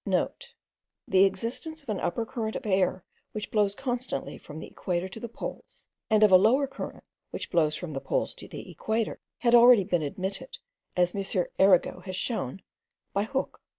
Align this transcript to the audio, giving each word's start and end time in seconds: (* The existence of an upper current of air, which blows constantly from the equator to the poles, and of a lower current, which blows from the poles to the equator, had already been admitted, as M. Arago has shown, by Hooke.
(* 0.00 0.06
The 0.06 1.24
existence 1.26 1.82
of 1.82 1.90
an 1.90 2.00
upper 2.00 2.24
current 2.24 2.56
of 2.56 2.64
air, 2.64 3.04
which 3.32 3.50
blows 3.50 3.74
constantly 3.74 4.38
from 4.38 4.58
the 4.58 4.68
equator 4.68 5.06
to 5.10 5.20
the 5.20 5.28
poles, 5.28 5.86
and 6.08 6.22
of 6.22 6.32
a 6.32 6.38
lower 6.38 6.66
current, 6.66 7.04
which 7.28 7.50
blows 7.50 7.76
from 7.76 7.92
the 7.92 8.00
poles 8.00 8.34
to 8.36 8.48
the 8.48 8.70
equator, 8.70 9.20
had 9.40 9.54
already 9.54 9.84
been 9.84 10.00
admitted, 10.00 10.56
as 10.96 11.14
M. 11.14 11.22
Arago 11.60 12.00
has 12.06 12.16
shown, 12.16 12.62
by 13.12 13.24
Hooke. 13.24 13.60